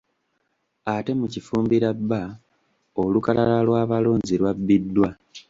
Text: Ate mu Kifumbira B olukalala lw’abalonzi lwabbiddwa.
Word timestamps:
Ate 0.93 1.11
mu 1.19 1.27
Kifumbira 1.33 1.89
B 2.09 2.11
olukalala 3.03 3.57
lw’abalonzi 3.67 4.35
lwabbiddwa. 4.41 5.09